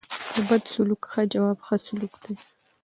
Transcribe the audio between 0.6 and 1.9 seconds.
سلوکو ښه جواب؛ ښه